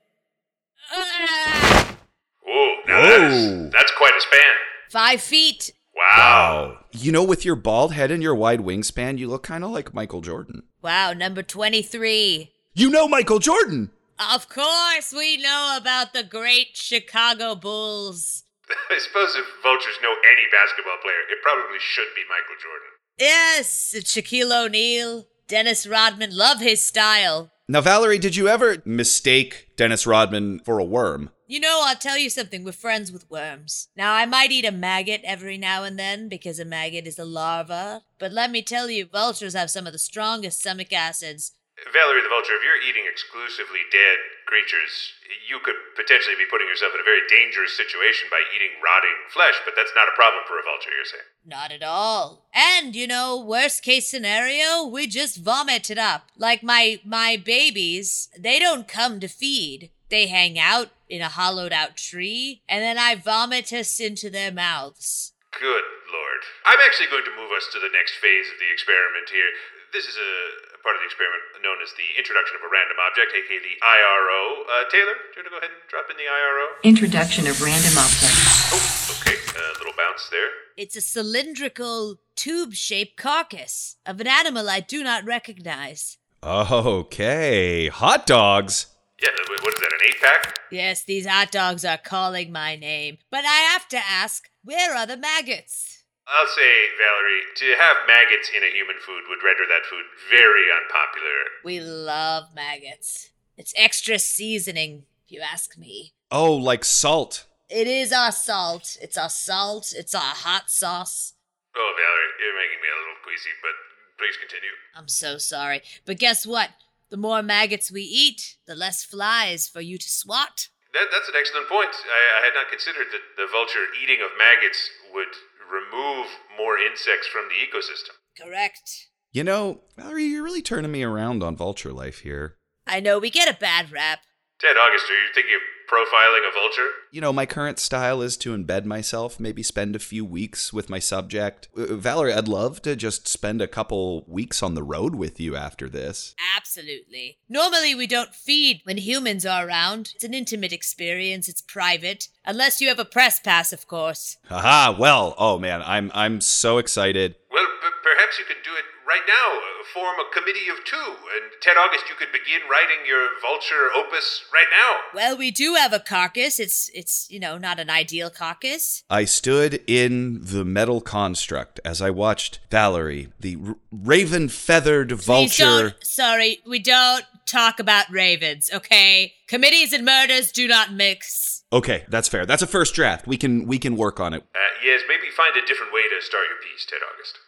Ah! 0.90 1.98
Whoa, 2.42 2.74
now 2.86 3.02
that 3.02 3.20
Whoa. 3.20 3.26
is, 3.26 3.72
that's 3.74 3.92
quite 3.98 4.14
a 4.16 4.20
span. 4.22 4.54
Five 4.88 5.20
feet. 5.20 5.72
Wow. 5.94 6.78
You 6.92 7.12
know, 7.12 7.24
with 7.24 7.44
your 7.44 7.56
bald 7.56 7.92
head 7.92 8.10
and 8.10 8.22
your 8.22 8.34
wide 8.34 8.60
wingspan, 8.60 9.18
you 9.18 9.28
look 9.28 9.42
kind 9.42 9.64
of 9.64 9.72
like 9.72 9.92
Michael 9.92 10.20
Jordan. 10.20 10.62
Wow, 10.88 11.12
number 11.12 11.42
23. 11.42 12.50
You 12.72 12.88
know 12.88 13.06
Michael 13.06 13.40
Jordan! 13.40 13.90
Of 14.32 14.48
course, 14.48 15.12
we 15.14 15.36
know 15.36 15.76
about 15.78 16.14
the 16.14 16.22
great 16.22 16.78
Chicago 16.78 17.54
Bulls. 17.54 18.44
I 18.90 18.96
suppose 18.96 19.36
if 19.36 19.44
vultures 19.62 19.98
know 20.02 20.14
any 20.32 20.46
basketball 20.50 20.96
player, 21.02 21.20
it 21.30 21.42
probably 21.42 21.76
should 21.78 22.06
be 22.16 22.22
Michael 22.30 22.56
Jordan. 22.62 22.88
Yes, 23.18 23.94
Shaquille 23.98 24.64
O'Neal, 24.64 25.26
Dennis 25.46 25.86
Rodman, 25.86 26.34
love 26.34 26.60
his 26.60 26.80
style. 26.80 27.50
Now, 27.68 27.82
Valerie, 27.82 28.18
did 28.18 28.34
you 28.34 28.48
ever 28.48 28.78
mistake 28.86 29.76
Dennis 29.76 30.06
Rodman 30.06 30.60
for 30.60 30.78
a 30.78 30.84
worm? 30.84 31.28
You 31.50 31.60
know, 31.60 31.80
I'll 31.82 31.96
tell 31.96 32.18
you 32.18 32.28
something, 32.28 32.62
we're 32.62 32.72
friends 32.72 33.10
with 33.10 33.30
worms. 33.30 33.88
Now, 33.96 34.12
I 34.12 34.26
might 34.26 34.52
eat 34.52 34.66
a 34.66 34.70
maggot 34.70 35.22
every 35.24 35.56
now 35.56 35.82
and 35.82 35.98
then 35.98 36.28
because 36.28 36.60
a 36.60 36.64
maggot 36.66 37.06
is 37.06 37.18
a 37.18 37.24
larva, 37.24 38.02
but 38.18 38.32
let 38.32 38.50
me 38.50 38.60
tell 38.60 38.90
you, 38.90 39.06
vultures 39.06 39.54
have 39.54 39.70
some 39.70 39.86
of 39.86 39.94
the 39.94 39.98
strongest 39.98 40.60
stomach 40.60 40.92
acids. 40.92 41.52
Valerie 41.90 42.20
the 42.20 42.28
Vulture, 42.28 42.52
if 42.52 42.60
you're 42.60 42.84
eating 42.84 43.08
exclusively 43.08 43.80
dead 43.90 44.18
creatures, 44.44 45.16
you 45.48 45.56
could 45.64 45.76
potentially 45.96 46.36
be 46.36 46.44
putting 46.50 46.68
yourself 46.68 46.92
in 46.92 47.00
a 47.00 47.08
very 47.08 47.24
dangerous 47.32 47.74
situation 47.74 48.28
by 48.30 48.44
eating 48.54 48.76
rotting 48.84 49.16
flesh, 49.32 49.56
but 49.64 49.72
that's 49.74 49.96
not 49.96 50.08
a 50.08 50.16
problem 50.20 50.44
for 50.44 50.60
a 50.60 50.62
vulture, 50.62 50.92
you're 50.92 51.08
saying. 51.08 51.32
Not 51.46 51.72
at 51.72 51.82
all. 51.82 52.44
And 52.52 52.94
you 52.94 53.06
know, 53.06 53.40
worst 53.40 53.82
case 53.82 54.10
scenario, 54.10 54.84
we 54.84 55.06
just 55.06 55.40
vomit 55.40 55.88
it 55.88 55.96
up. 55.96 56.28
Like 56.36 56.62
my 56.62 57.00
my 57.06 57.40
babies, 57.40 58.28
they 58.36 58.58
don't 58.58 58.86
come 58.86 59.18
to 59.20 59.28
feed. 59.28 59.88
They 60.10 60.26
hang 60.26 60.58
out 60.58 60.88
in 61.08 61.20
a 61.20 61.28
hollowed 61.28 61.72
out 61.72 61.96
tree, 61.96 62.62
and 62.68 62.82
then 62.82 62.98
I 62.98 63.14
vomit 63.14 63.72
us 63.72 64.00
into 64.00 64.30
their 64.30 64.52
mouths. 64.52 65.32
Good 65.52 65.84
lord. 66.12 66.42
I'm 66.66 66.78
actually 66.86 67.08
going 67.08 67.24
to 67.24 67.36
move 67.36 67.52
us 67.56 67.68
to 67.72 67.78
the 67.80 67.92
next 67.92 68.16
phase 68.20 68.46
of 68.52 68.58
the 68.58 68.72
experiment 68.72 69.28
here. 69.28 69.50
This 69.92 70.04
is 70.04 70.16
a 70.16 70.68
a 70.78 70.82
part 70.82 70.94
of 70.94 71.02
the 71.02 71.10
experiment 71.10 71.42
known 71.62 71.78
as 71.82 71.90
the 71.98 72.06
introduction 72.14 72.54
of 72.56 72.62
a 72.62 72.70
random 72.70 72.98
object, 73.02 73.34
aka 73.34 73.58
the 73.58 73.76
IRO. 73.82 74.42
Uh, 74.62 74.84
Taylor, 74.90 75.16
do 75.34 75.34
you 75.34 75.42
want 75.42 75.46
to 75.46 75.50
go 75.50 75.58
ahead 75.58 75.74
and 75.74 75.82
drop 75.90 76.06
in 76.10 76.16
the 76.16 76.28
IRO? 76.30 76.64
Introduction 76.84 77.46
of 77.50 77.60
random 77.60 77.98
objects. 77.98 78.70
Oh, 78.70 79.18
okay. 79.18 79.36
A 79.58 79.78
little 79.78 79.96
bounce 79.96 80.28
there. 80.30 80.50
It's 80.76 80.94
a 80.94 81.00
cylindrical, 81.00 82.20
tube 82.36 82.74
shaped 82.74 83.16
carcass 83.16 83.96
of 84.06 84.20
an 84.20 84.28
animal 84.28 84.70
I 84.70 84.80
do 84.80 85.02
not 85.02 85.24
recognize. 85.24 86.18
Okay, 86.44 87.88
hot 87.88 88.26
dogs. 88.26 88.86
Yeah, 89.22 89.30
what 89.48 89.74
is 89.74 89.80
that, 89.80 89.92
an 89.92 90.08
eight 90.08 90.20
pack? 90.20 90.58
Yes, 90.70 91.02
these 91.02 91.26
hot 91.26 91.50
dogs 91.50 91.84
are 91.84 91.98
calling 91.98 92.52
my 92.52 92.76
name. 92.76 93.18
But 93.30 93.44
I 93.44 93.68
have 93.72 93.88
to 93.88 93.98
ask, 93.98 94.48
where 94.62 94.94
are 94.94 95.06
the 95.06 95.16
maggots? 95.16 96.04
I'll 96.28 96.46
say, 96.46 96.86
Valerie, 96.98 97.42
to 97.56 97.82
have 97.82 97.96
maggots 98.06 98.50
in 98.54 98.62
a 98.62 98.70
human 98.70 98.96
food 99.04 99.22
would 99.28 99.42
render 99.42 99.64
that 99.66 99.86
food 99.88 100.04
very 100.30 100.66
unpopular. 100.70 101.38
We 101.64 101.80
love 101.80 102.54
maggots. 102.54 103.30
It's 103.56 103.72
extra 103.76 104.18
seasoning, 104.18 105.04
if 105.24 105.32
you 105.32 105.40
ask 105.40 105.76
me. 105.78 106.12
Oh, 106.30 106.54
like 106.54 106.84
salt. 106.84 107.46
It 107.70 107.86
is 107.86 108.12
our 108.12 108.30
salt. 108.30 108.96
It's 109.00 109.16
our 109.16 109.30
salt. 109.30 109.92
It's 109.96 110.14
our 110.14 110.20
hot 110.20 110.70
sauce. 110.70 111.34
Oh, 111.74 111.92
Valerie, 111.96 112.44
you're 112.44 112.54
making 112.54 112.80
me 112.82 112.88
a 112.88 112.98
little 113.00 113.22
queasy, 113.24 113.50
but 113.62 113.72
please 114.18 114.36
continue. 114.36 114.70
I'm 114.94 115.08
so 115.08 115.38
sorry. 115.38 115.82
But 116.04 116.18
guess 116.18 116.46
what? 116.46 116.70
The 117.10 117.16
more 117.16 117.42
maggots 117.42 117.90
we 117.90 118.02
eat, 118.02 118.56
the 118.66 118.74
less 118.74 119.04
flies 119.04 119.66
for 119.66 119.80
you 119.80 119.96
to 119.98 120.08
swat. 120.08 120.68
That, 120.92 121.08
that's 121.12 121.28
an 121.28 121.34
excellent 121.38 121.68
point. 121.68 121.90
I, 121.92 122.40
I 122.40 122.44
had 122.44 122.54
not 122.54 122.70
considered 122.70 123.08
that 123.12 123.36
the 123.36 123.46
vulture 123.50 123.86
eating 124.02 124.18
of 124.22 124.36
maggots 124.38 124.90
would 125.12 125.32
remove 125.70 126.26
more 126.56 126.78
insects 126.78 127.26
from 127.26 127.48
the 127.48 127.56
ecosystem. 127.60 128.16
Correct. 128.36 129.08
You 129.32 129.44
know, 129.44 129.82
Valerie, 129.96 130.24
you're 130.24 130.42
really 130.42 130.62
turning 130.62 130.92
me 130.92 131.02
around 131.02 131.42
on 131.42 131.56
vulture 131.56 131.92
life 131.92 132.20
here. 132.20 132.56
I 132.86 133.00
know 133.00 133.18
we 133.18 133.30
get 133.30 133.48
a 133.48 133.58
bad 133.58 133.92
rap. 133.92 134.20
Ted 134.58 134.76
August, 134.76 135.10
are 135.10 135.14
you 135.14 135.28
thinking 135.34 135.54
of 135.54 135.60
profiling 135.90 136.48
a 136.48 136.52
vulture? 136.52 136.88
You 137.10 137.20
know, 137.20 137.32
my 137.32 137.46
current 137.46 137.78
style 137.78 138.22
is 138.22 138.36
to 138.38 138.56
embed 138.56 138.84
myself, 138.84 139.40
maybe 139.40 139.62
spend 139.62 139.96
a 139.96 139.98
few 139.98 140.24
weeks 140.24 140.72
with 140.72 140.90
my 140.90 140.98
subject. 140.98 141.68
Uh, 141.76 141.94
Valerie, 141.94 142.32
I'd 142.32 142.48
love 142.48 142.82
to 142.82 142.94
just 142.94 143.26
spend 143.26 143.62
a 143.62 143.66
couple 143.68 144.24
weeks 144.28 144.62
on 144.62 144.74
the 144.74 144.82
road 144.82 145.14
with 145.14 145.40
you 145.40 145.56
after 145.56 145.88
this. 145.88 146.34
Absolutely. 146.56 147.38
Normally, 147.48 147.94
we 147.94 148.06
don't 148.06 148.34
feed 148.34 148.82
when 148.84 148.98
humans 148.98 149.46
are 149.46 149.66
around. 149.66 150.12
It's 150.14 150.24
an 150.24 150.34
intimate 150.34 150.72
experience, 150.72 151.48
it's 151.48 151.62
private. 151.62 152.28
Unless 152.44 152.80
you 152.80 152.88
have 152.88 152.98
a 152.98 153.04
press 153.04 153.40
pass, 153.40 153.72
of 153.72 153.86
course. 153.86 154.36
Haha, 154.48 154.98
well, 154.98 155.34
oh 155.38 155.58
man, 155.58 155.82
I'm 155.84 156.10
I'm 156.14 156.40
so 156.40 156.78
excited. 156.78 157.34
Well, 157.50 157.66
p- 157.82 157.88
perhaps 158.02 158.38
you 158.38 158.44
could 158.44 158.62
do 158.64 158.70
it 158.72 158.84
right 159.08 159.22
now. 159.26 159.56
uh, 159.56 159.84
Form 159.94 160.16
a 160.20 160.38
committee 160.38 160.68
of 160.70 160.84
two, 160.84 160.96
and 160.96 161.50
Ted 161.62 161.76
August, 161.78 162.04
you 162.10 162.14
could 162.14 162.28
begin 162.30 162.60
writing 162.70 163.06
your 163.06 163.28
vulture 163.40 163.88
opus 163.96 164.44
right 164.52 164.66
now. 164.70 164.96
Well, 165.14 165.36
we 165.36 165.50
do 165.50 165.74
have 165.74 165.94
a 165.94 165.98
carcass. 165.98 166.60
It's, 166.60 166.90
it's 166.92 167.26
you 167.30 167.40
know, 167.40 167.56
not 167.56 167.80
an 167.80 167.88
ideal 167.88 168.28
carcass. 168.28 169.02
I 169.08 169.24
stood 169.24 169.82
in 169.86 170.44
the 170.44 170.62
metal 170.64 171.00
construct 171.00 171.80
as 171.86 172.02
I 172.02 172.10
watched 172.10 172.60
Valerie, 172.70 173.28
the 173.40 173.56
r- 173.66 173.76
raven 173.90 174.48
feathered 174.50 175.12
vulture. 175.12 175.64
don't, 175.64 175.94
sorry, 176.04 176.58
we 176.66 176.78
don't 176.78 177.24
talk 177.46 177.80
about 177.80 178.10
ravens, 178.10 178.70
okay? 178.74 179.32
Committees 179.46 179.94
and 179.94 180.04
murders 180.04 180.52
do 180.52 180.68
not 180.68 180.92
mix. 180.92 181.64
Okay, 181.72 182.04
that's 182.08 182.28
fair. 182.28 182.44
That's 182.46 182.62
a 182.62 182.66
first 182.66 182.94
draft. 182.94 183.26
We 183.26 183.36
can 183.36 183.66
we 183.66 183.78
can 183.78 183.96
work 183.96 184.20
on 184.20 184.32
it. 184.32 184.42
Uh, 184.54 184.58
yes, 184.84 185.02
maybe 185.08 185.30
find 185.34 185.54
a 185.56 185.66
different 185.66 185.92
way 185.92 186.02
to 186.02 186.24
start 186.24 186.44
your 186.48 186.58
piece, 186.62 186.86
Ted 186.86 187.00
August. 187.14 187.38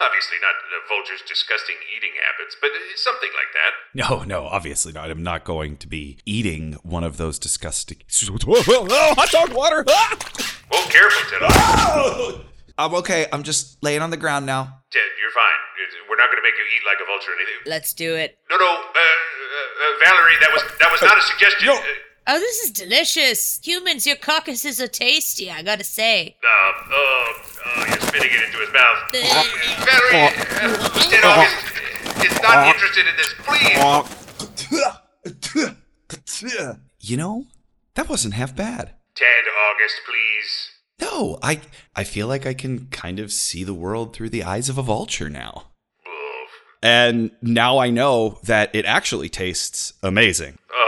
Obviously, 0.00 0.36
not 0.42 0.54
the 0.70 0.80
vulture's 0.88 1.22
disgusting 1.26 1.76
eating 1.94 2.10
habits, 2.18 2.56
but 2.60 2.70
something 2.96 3.30
like 3.34 3.52
that. 3.54 3.72
No, 3.94 4.24
no, 4.24 4.46
obviously 4.46 4.92
not. 4.92 5.10
I'm 5.10 5.22
not 5.22 5.44
going 5.44 5.76
to 5.78 5.86
be 5.86 6.18
eating 6.26 6.74
one 6.82 7.04
of 7.04 7.16
those 7.16 7.38
disgusting. 7.38 7.98
oh, 8.46 9.14
hot 9.16 9.30
dog 9.30 9.52
water! 9.52 9.84
Ah! 9.94 10.18
Oh, 10.72 10.86
careful, 10.90 11.30
Ted 11.30 11.42
August. 11.42 12.46
I'm 12.76 12.94
okay. 12.94 13.26
I'm 13.32 13.42
just 13.44 13.78
laying 13.82 14.02
on 14.02 14.10
the 14.10 14.16
ground 14.16 14.46
now. 14.46 14.82
Ted, 14.90 15.02
you're 15.20 15.30
fine. 15.30 15.60
We're 16.08 16.16
not 16.16 16.26
going 16.30 16.38
to 16.38 16.46
make 16.46 16.58
you 16.58 16.66
eat 16.74 16.82
like 16.86 16.98
a 17.02 17.06
vulture 17.06 17.30
or 17.30 17.34
anything. 17.34 17.54
Let's 17.66 17.94
do 17.94 18.14
it. 18.16 18.38
No, 18.50 18.56
no, 18.56 18.66
uh, 18.66 18.70
uh, 18.70 18.98
uh, 18.98 19.92
Valerie, 20.02 20.38
that 20.40 20.50
was 20.52 20.62
that 20.78 20.90
was 20.90 21.02
not 21.02 21.18
a 21.18 21.22
suggestion. 21.22 21.68
No. 21.68 21.78
Uh, 22.26 22.32
Oh, 22.34 22.38
this 22.40 22.64
is 22.64 22.70
delicious. 22.70 23.60
Humans, 23.62 24.06
your 24.06 24.16
carcasses 24.16 24.80
are 24.80 24.88
tasty, 24.88 25.50
I 25.50 25.62
gotta 25.62 25.84
say. 25.84 26.36
Uh, 26.42 26.72
oh, 26.90 27.32
oh, 27.66 27.84
you're 27.86 28.00
spitting 28.00 28.30
it 28.32 28.44
into 28.44 28.58
his 28.58 28.72
mouth. 28.72 29.10
Valerie, 29.12 30.16
uh, 30.16 30.88
Ted 31.10 31.24
August 31.24 32.24
is 32.24 32.42
not 32.42 32.66
interested 32.74 33.06
in 33.06 33.16
this. 33.16 33.34
Please. 36.26 36.54
You 37.00 37.16
know, 37.16 37.46
that 37.94 38.08
wasn't 38.08 38.34
half 38.34 38.54
bad. 38.56 38.94
Ted 39.14 39.44
August, 39.70 40.00
please. 40.06 40.70
No, 41.00 41.38
I 41.42 41.60
I 41.94 42.04
feel 42.04 42.26
like 42.26 42.46
I 42.46 42.54
can 42.54 42.86
kind 42.86 43.18
of 43.20 43.32
see 43.32 43.64
the 43.64 43.74
world 43.74 44.14
through 44.14 44.30
the 44.30 44.44
eyes 44.44 44.68
of 44.68 44.78
a 44.78 44.82
vulture 44.82 45.28
now. 45.28 45.64
Oof. 46.06 46.50
And 46.82 47.30
now 47.42 47.78
I 47.78 47.90
know 47.90 48.38
that 48.44 48.74
it 48.74 48.84
actually 48.86 49.28
tastes 49.28 49.92
amazing. 50.02 50.58
Oh, 50.72 50.83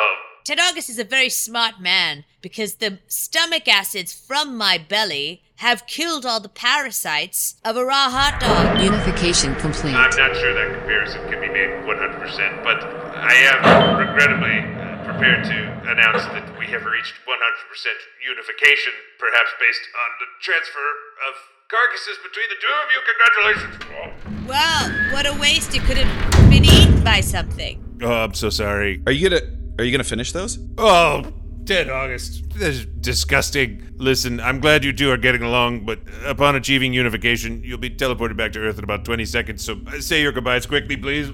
Ted 0.46 0.60
August 0.60 0.88
is 0.88 1.00
a 1.00 1.02
very 1.02 1.28
smart 1.28 1.80
man 1.80 2.22
because 2.40 2.78
the 2.78 3.00
stomach 3.08 3.66
acids 3.66 4.14
from 4.14 4.56
my 4.56 4.78
belly 4.78 5.42
have 5.56 5.88
killed 5.88 6.24
all 6.24 6.38
the 6.38 6.48
parasites 6.48 7.58
of 7.64 7.74
a 7.74 7.84
raw 7.84 8.06
hot 8.06 8.38
dog. 8.38 8.78
Unification 8.78 9.56
complete. 9.56 9.98
I'm 9.98 10.14
not 10.14 10.38
sure 10.38 10.54
that 10.54 10.70
comparison 10.78 11.18
can 11.26 11.42
be 11.42 11.50
made 11.50 11.82
100%, 11.82 12.62
but 12.62 12.78
I 12.78 13.34
am 13.50 13.98
regrettably 13.98 14.62
uh, 14.62 15.02
prepared 15.02 15.42
to 15.50 15.58
announce 15.90 16.22
that 16.30 16.46
we 16.62 16.70
have 16.70 16.86
reached 16.86 17.18
100% 17.26 17.34
unification, 18.22 18.94
perhaps 19.18 19.50
based 19.58 19.82
on 19.98 20.10
the 20.22 20.28
transfer 20.46 20.88
of 21.26 21.34
carcasses 21.66 22.22
between 22.22 22.46
the 22.54 22.58
two 22.62 22.70
of 22.70 22.88
you. 22.94 23.02
Congratulations. 23.02 24.46
Wow, 24.46 25.10
what 25.10 25.26
a 25.26 25.34
waste. 25.42 25.74
It 25.74 25.82
could 25.82 25.98
have 25.98 26.48
been 26.48 26.64
eaten 26.64 27.02
by 27.02 27.18
something. 27.18 27.82
Oh, 28.00 28.12
I'm 28.12 28.34
so 28.34 28.50
sorry. 28.50 29.02
Are 29.06 29.12
you 29.12 29.28
gonna 29.28 29.55
Are 29.78 29.85
you 29.85 29.90
gonna 29.92 30.04
finish 30.04 30.33
those? 30.33 30.59
Oh, 30.78 31.33
Ted 31.66 31.90
August. 31.90 32.49
This 32.54 32.76
is 32.78 32.87
disgusting. 32.87 33.83
Listen, 33.97 34.40
I'm 34.40 34.61
glad 34.61 34.85
you 34.85 34.92
two 34.92 35.11
are 35.11 35.16
getting 35.16 35.42
along, 35.42 35.85
but 35.85 35.99
upon 36.25 36.54
achieving 36.56 36.92
unification, 36.95 37.62
you'll 37.64 37.76
be 37.78 37.90
teleported 37.90 38.37
back 38.37 38.52
to 38.52 38.61
Earth 38.61 38.78
in 38.78 38.85
about 38.85 39.04
20 39.04 39.25
seconds, 39.25 39.64
so 39.64 39.78
say 40.00 40.23
your 40.23 40.33
goodbyes 40.33 40.64
quickly, 40.64 40.97
please. 40.97 41.28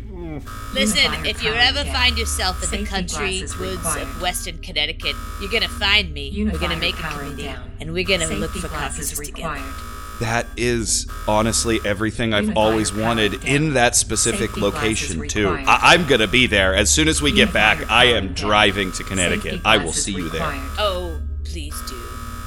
Listen, 0.74 1.12
if 1.26 1.42
you 1.44 1.52
ever 1.52 1.84
find 1.92 2.16
yourself 2.18 2.56
in 2.56 2.60
the 2.62 2.66
Safety 2.78 2.86
country 2.86 3.40
woods 3.40 3.56
required. 3.58 4.02
of 4.02 4.22
Western 4.22 4.58
Connecticut, 4.58 5.14
you're 5.40 5.50
gonna 5.50 5.68
find 5.68 6.12
me. 6.12 6.32
we're 6.50 6.58
gonna 6.58 6.76
make 6.76 6.94
a 6.94 7.02
powering 7.02 7.30
committee, 7.32 7.48
down. 7.48 7.70
and 7.80 7.92
we're 7.92 8.02
gonna 8.04 8.20
Safety 8.26 8.40
look 8.40 8.50
for 8.52 8.68
glasses 8.68 9.10
carcasses 9.12 9.18
required. 9.20 9.58
together. 9.58 9.91
That 10.20 10.46
is 10.56 11.06
honestly 11.26 11.80
everything 11.84 12.32
I've 12.32 12.56
always 12.56 12.92
wanted 12.92 13.44
in 13.44 13.74
that 13.74 13.96
specific 13.96 14.56
location, 14.56 15.26
too. 15.26 15.48
I- 15.66 15.94
I'm 15.94 16.06
gonna 16.06 16.28
be 16.28 16.46
there. 16.46 16.74
As 16.74 16.90
soon 16.90 17.08
as 17.08 17.20
we 17.20 17.32
get 17.32 17.52
back, 17.52 17.90
I 17.90 18.04
am 18.06 18.32
driving 18.32 18.92
to 18.92 19.02
Connecticut. 19.04 19.60
I 19.64 19.78
will 19.78 19.92
see 19.92 20.12
you 20.12 20.28
there. 20.28 20.52
Oh, 20.78 21.18
please 21.44 21.74
do. 21.88 21.96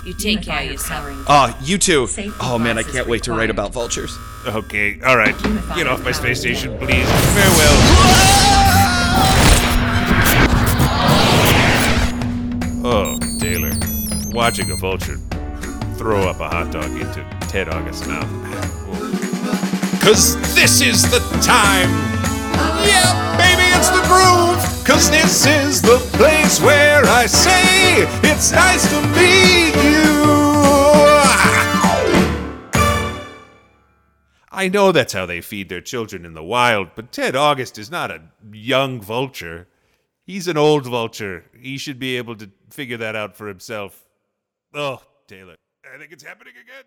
You 0.06 0.14
take 0.14 0.44
care 0.44 0.60
of 0.60 0.64
Unifier 0.66 0.72
yourself. 0.72 1.02
powering. 1.02 1.18
Ah, 1.28 1.58
you 1.64 1.78
too. 1.78 2.08
Oh 2.40 2.58
man, 2.60 2.78
I 2.78 2.84
can't 2.84 3.08
wait 3.08 3.24
to 3.24 3.34
write 3.34 3.50
about 3.50 3.74
vultures. 3.74 4.16
Okay, 4.46 5.00
all 5.04 5.18
right. 5.18 5.36
Get 5.76 5.88
off 5.88 6.04
my 6.06 6.12
space 6.12 6.40
station, 6.40 6.78
please. 6.78 7.08
Farewell. 7.34 8.86
Oh, 12.88 13.18
Taylor. 13.40 13.72
Watching 14.34 14.70
a 14.72 14.76
vulture 14.76 15.18
throw 15.98 16.30
up 16.30 16.40
a 16.40 16.48
hot 16.48 16.72
dog 16.72 16.86
into 16.92 17.24
Ted 17.56 17.70
August's 17.70 18.06
mouth. 18.06 18.30
Cause 20.02 20.36
this 20.56 20.82
is 20.82 21.04
the 21.04 21.20
time. 21.42 21.90
Yeah, 22.86 23.38
baby, 23.38 23.64
it's 23.78 23.88
the 23.88 24.02
groove. 24.10 24.60
Cause 24.86 25.10
this 25.10 25.46
is 25.46 25.82
the 25.82 26.00
place 26.18 26.60
where 26.60 27.06
I 27.06 27.26
say 27.28 28.02
it's 28.30 28.52
nice 28.52 28.90
to 28.90 29.02
meet 29.16 29.74
you. 29.82 30.26
I 34.52 34.68
know 34.70 34.92
that's 34.92 35.14
how 35.14 35.26
they 35.26 35.40
feed 35.40 35.70
their 35.70 35.80
children 35.80 36.26
in 36.26 36.34
the 36.34 36.44
wild, 36.44 36.90
but 36.94 37.14
Ted 37.14 37.38
August 37.38 37.78
is 37.78 37.90
not 37.90 38.12
a 38.12 38.22
young 38.52 39.00
vulture. 39.00 39.70
He's 40.26 40.50
an 40.50 40.58
old 40.58 40.86
vulture. 40.86 41.46
He 41.58 41.78
should 41.78 42.00
be 42.00 42.18
able 42.18 42.36
to 42.36 42.52
figure 42.70 42.98
that 42.98 43.16
out 43.16 43.38
for 43.38 43.48
himself. 43.48 44.04
Oh, 44.74 45.02
Taylor. 45.26 45.56
I 45.90 45.98
think 45.98 46.12
it's 46.12 46.24
happening 46.24 46.56
again. 46.62 46.84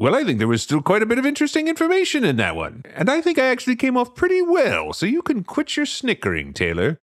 Well, 0.00 0.14
I 0.14 0.22
think 0.22 0.38
there 0.38 0.46
was 0.46 0.62
still 0.62 0.80
quite 0.80 1.02
a 1.02 1.06
bit 1.06 1.18
of 1.18 1.26
interesting 1.26 1.66
information 1.66 2.22
in 2.22 2.36
that 2.36 2.54
one. 2.54 2.84
And 2.94 3.10
I 3.10 3.20
think 3.20 3.36
I 3.36 3.46
actually 3.46 3.74
came 3.74 3.96
off 3.96 4.14
pretty 4.14 4.40
well, 4.40 4.92
so 4.92 5.06
you 5.06 5.22
can 5.22 5.42
quit 5.42 5.76
your 5.76 5.86
snickering, 5.86 6.52
Taylor. 6.52 7.00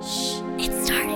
Shh, 0.00 0.40
it's 0.56 0.86
starting. 0.86 1.12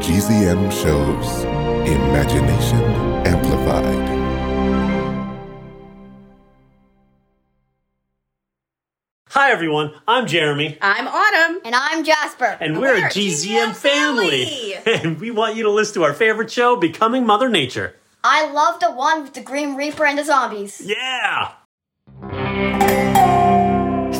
GZM 0.00 0.72
shows 0.72 1.44
Imagination 1.86 2.80
Amplified. 3.26 4.08
Hi 9.28 9.50
everyone, 9.50 9.92
I'm 10.08 10.26
Jeremy, 10.26 10.78
I'm 10.80 11.06
Autumn. 11.06 11.60
And 11.66 11.74
I'm 11.74 12.04
Jasper. 12.04 12.56
and 12.58 12.80
we're, 12.80 12.96
a 12.96 13.10
GZM, 13.10 13.74
family. 13.76 14.74
and 14.86 15.20
we 15.20 15.30
want 15.30 15.56
you 15.56 15.64
to 15.64 15.70
listen 15.70 15.94
to 15.96 16.04
our 16.04 16.14
favorite 16.14 16.50
show, 16.50 16.76
Becoming 16.76 17.26
Mother 17.26 17.50
Nature. 17.50 17.96
I 18.24 18.48
love 18.52 18.78
the 18.78 18.92
one 18.92 19.24
with 19.24 19.34
the 19.34 19.40
Green 19.40 19.74
Reaper 19.74 20.06
and 20.06 20.16
the 20.16 20.24
zombies. 20.24 20.80
Yeah! 20.84 21.54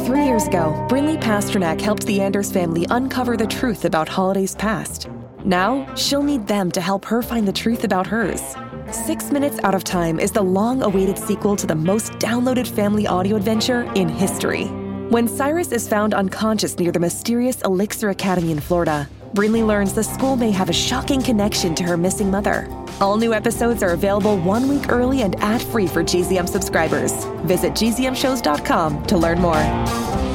Three 0.04 0.24
years 0.24 0.48
ago, 0.48 0.84
Brinley 0.90 1.20
Pasternak 1.20 1.80
helped 1.80 2.04
the 2.06 2.20
Anders 2.20 2.50
family 2.50 2.84
uncover 2.90 3.36
the 3.36 3.46
truth 3.46 3.84
about 3.84 4.08
Holiday's 4.08 4.56
past. 4.56 5.08
Now, 5.44 5.92
she'll 5.94 6.24
need 6.24 6.48
them 6.48 6.72
to 6.72 6.80
help 6.80 7.04
her 7.04 7.22
find 7.22 7.46
the 7.46 7.52
truth 7.52 7.84
about 7.84 8.08
hers. 8.08 8.42
Six 8.90 9.30
Minutes 9.30 9.60
Out 9.62 9.74
of 9.74 9.84
Time 9.84 10.18
is 10.18 10.32
the 10.32 10.42
long 10.42 10.82
awaited 10.82 11.16
sequel 11.16 11.54
to 11.54 11.66
the 11.66 11.76
most 11.76 12.12
downloaded 12.14 12.66
family 12.66 13.06
audio 13.06 13.36
adventure 13.36 13.82
in 13.94 14.08
history. 14.08 14.64
When 15.10 15.28
Cyrus 15.28 15.70
is 15.70 15.88
found 15.88 16.12
unconscious 16.12 16.76
near 16.76 16.90
the 16.90 16.98
mysterious 16.98 17.60
Elixir 17.62 18.10
Academy 18.10 18.50
in 18.50 18.58
Florida, 18.58 19.08
Brinley 19.34 19.66
learns 19.66 19.94
the 19.94 20.04
school 20.04 20.36
may 20.36 20.50
have 20.50 20.68
a 20.68 20.74
shocking 20.74 21.22
connection 21.22 21.74
to 21.76 21.84
her 21.84 21.96
missing 21.96 22.30
mother. 22.30 22.68
All 23.00 23.16
new 23.16 23.32
episodes 23.32 23.82
are 23.82 23.92
available 23.92 24.36
one 24.38 24.68
week 24.68 24.90
early 24.90 25.22
and 25.22 25.34
ad 25.36 25.62
free 25.62 25.86
for 25.86 26.04
GZM 26.04 26.48
subscribers. 26.48 27.24
Visit 27.46 27.72
gzmshows.com 27.72 29.06
to 29.06 29.16
learn 29.16 29.40
more. 29.40 30.31